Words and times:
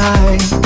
night. 0.00 0.59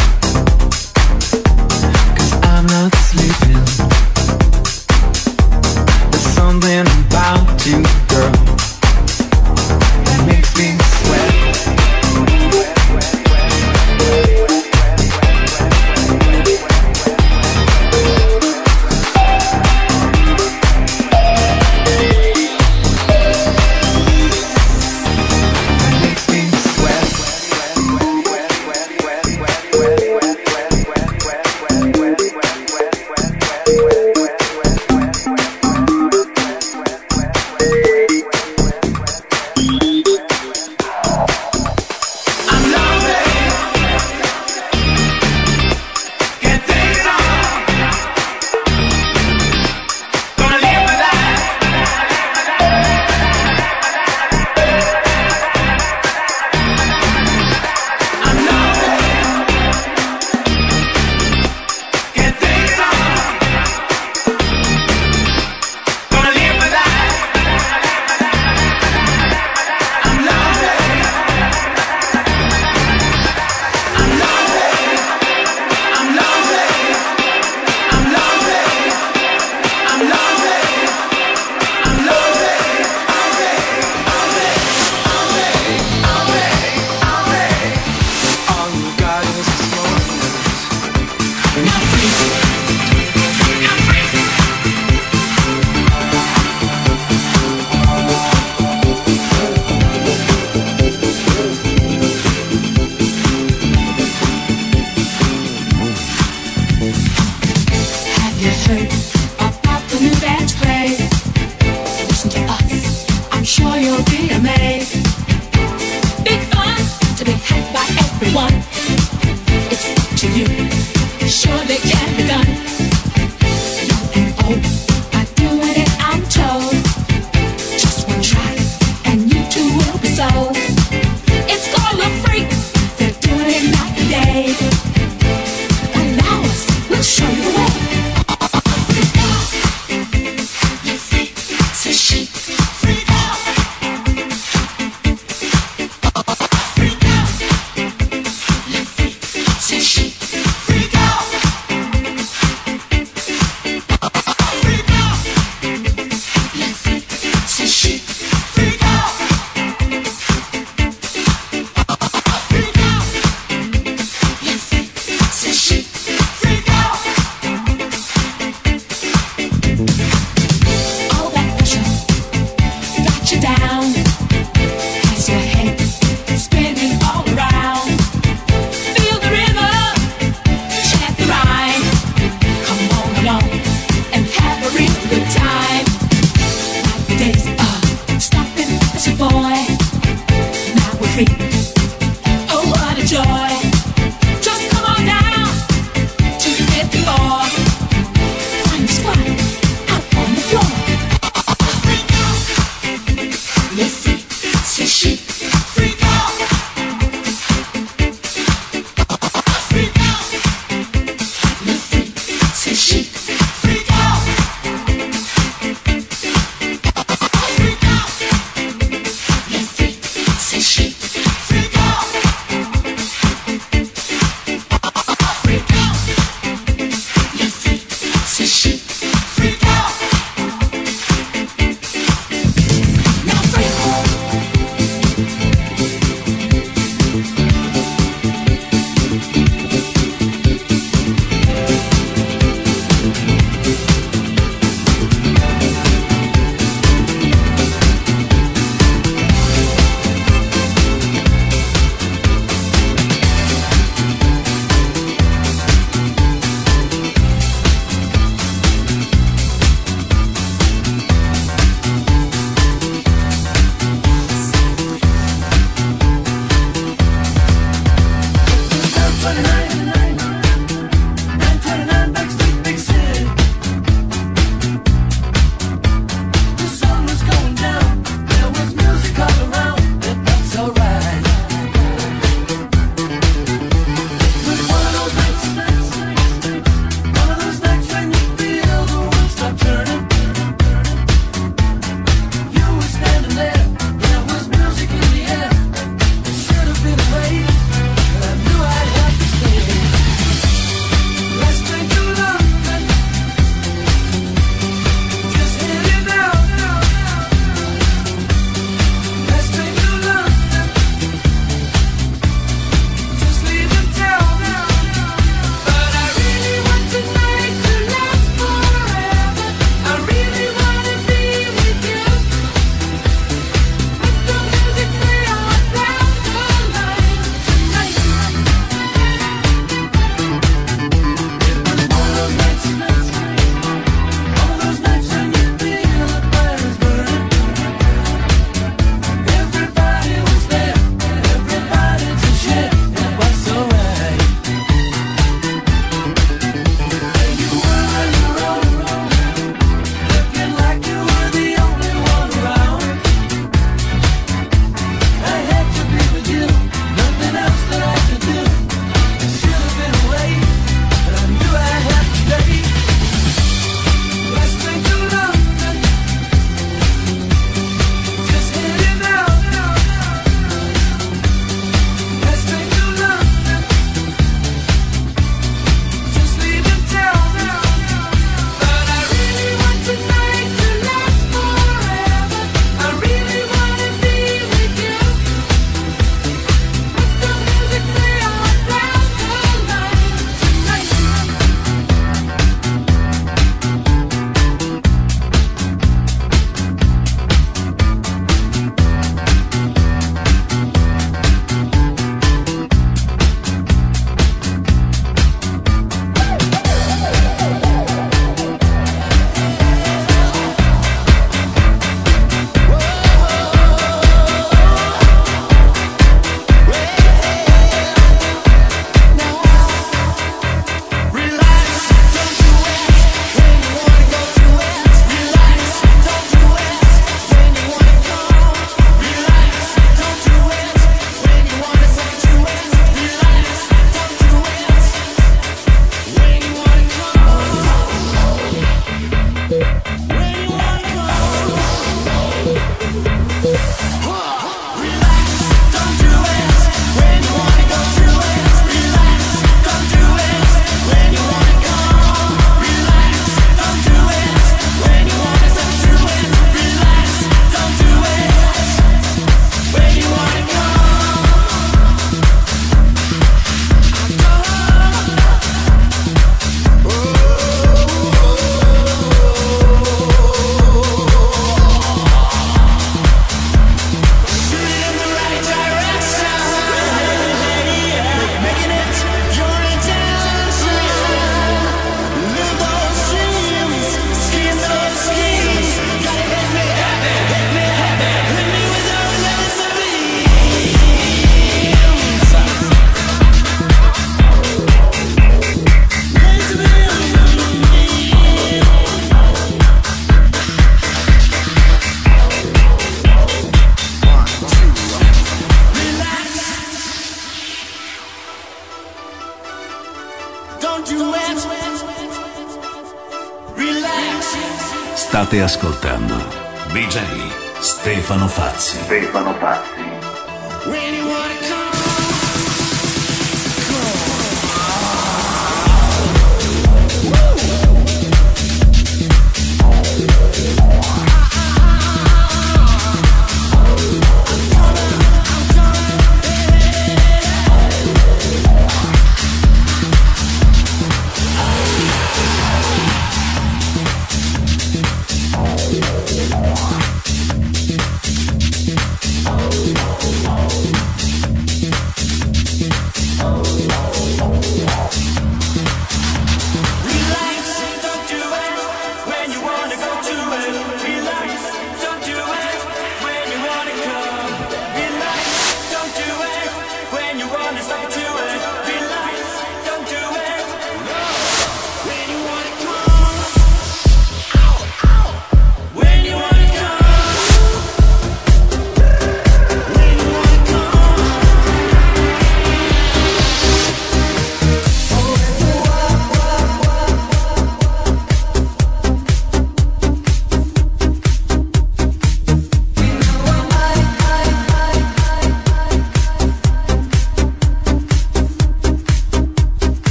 State 515.35 515.43
ascoltando 515.43 515.84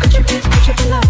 Could 0.00 0.12
you 0.14 0.24
please, 0.24 0.46
could 0.46 0.66
you 0.66 0.74
be 0.74 0.90
love? 0.90 1.05